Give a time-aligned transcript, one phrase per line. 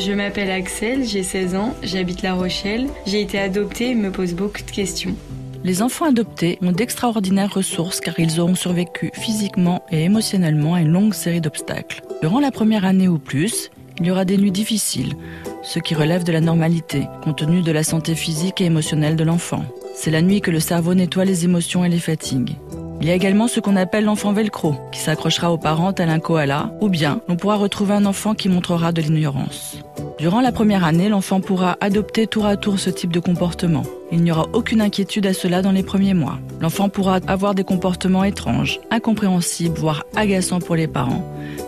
[0.00, 2.86] Je m'appelle Axel, j'ai 16 ans, j'habite La Rochelle.
[3.04, 5.14] J'ai été adoptée et me pose beaucoup de questions.
[5.62, 10.88] Les enfants adoptés ont d'extraordinaires ressources car ils auront survécu physiquement et émotionnellement à une
[10.88, 12.00] longue série d'obstacles.
[12.22, 15.12] Durant la première année ou plus, il y aura des nuits difficiles,
[15.62, 19.24] ce qui relève de la normalité, compte tenu de la santé physique et émotionnelle de
[19.24, 19.66] l'enfant.
[19.94, 22.56] C'est la nuit que le cerveau nettoie les émotions et les fatigues.
[23.02, 26.20] Il y a également ce qu'on appelle l'enfant velcro, qui s'accrochera aux parents tel un
[26.20, 29.78] koala, ou bien on pourra retrouver un enfant qui montrera de l'ignorance.
[30.20, 33.84] Durant la première année, l'enfant pourra adopter tour à tour ce type de comportement.
[34.12, 36.38] Il n'y aura aucune inquiétude à cela dans les premiers mois.
[36.60, 41.24] L'enfant pourra avoir des comportements étranges, incompréhensibles, voire agaçants pour les parents,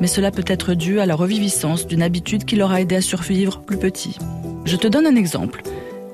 [0.00, 3.62] mais cela peut être dû à la reviviscence d'une habitude qui l'aura aidé à survivre
[3.62, 4.16] plus petit.
[4.64, 5.64] Je te donne un exemple.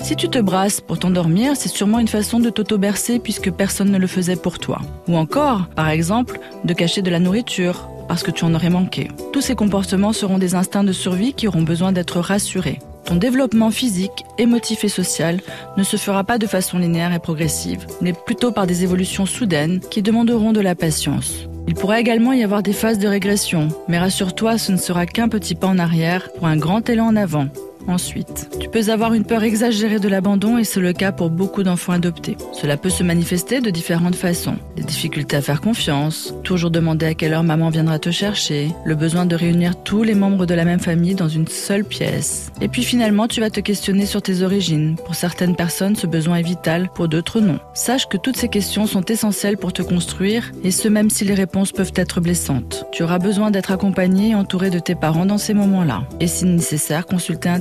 [0.00, 3.98] Si tu te brasses pour t'endormir, c'est sûrement une façon de t'auto-bercer puisque personne ne
[3.98, 4.80] le faisait pour toi.
[5.06, 9.08] Ou encore, par exemple, de cacher de la nourriture parce que tu en aurais manqué.
[9.32, 12.78] Tous ces comportements seront des instincts de survie qui auront besoin d'être rassurés.
[13.04, 15.40] Ton développement physique, émotif et social
[15.76, 19.80] ne se fera pas de façon linéaire et progressive, mais plutôt par des évolutions soudaines
[19.80, 21.48] qui demanderont de la patience.
[21.66, 25.28] Il pourrait également y avoir des phases de régression, mais rassure-toi, ce ne sera qu'un
[25.28, 27.46] petit pas en arrière pour un grand élan en avant.
[27.88, 31.62] Ensuite, tu peux avoir une peur exagérée de l'abandon et c'est le cas pour beaucoup
[31.62, 32.36] d'enfants adoptés.
[32.52, 34.56] Cela peut se manifester de différentes façons.
[34.76, 38.94] Des difficultés à faire confiance, toujours demander à quelle heure maman viendra te chercher, le
[38.94, 42.52] besoin de réunir tous les membres de la même famille dans une seule pièce.
[42.60, 44.96] Et puis finalement, tu vas te questionner sur tes origines.
[45.04, 47.58] Pour certaines personnes, ce besoin est vital, pour d'autres non.
[47.74, 51.34] Sache que toutes ces questions sont essentielles pour te construire et ce même si les
[51.34, 52.86] réponses peuvent être blessantes.
[52.92, 56.04] Tu auras besoin d'être accompagné et entouré de tes parents dans ces moments-là.
[56.20, 57.60] Et si nécessaire, consulter un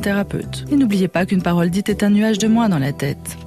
[0.71, 3.37] et n'oubliez pas qu'une parole dite est un nuage de moins dans la tête.